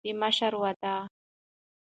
[0.05, 0.95] د مشر وعده